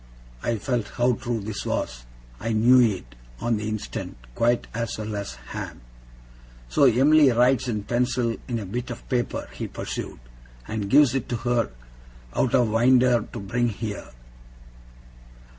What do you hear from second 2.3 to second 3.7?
I knew it, on the